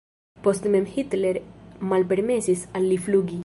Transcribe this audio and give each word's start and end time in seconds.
Poste 0.45 0.69
mem 0.75 0.87
Hitler 0.93 1.39
malpermesis 1.93 2.65
al 2.81 2.89
li 2.93 2.99
flugi. 3.09 3.39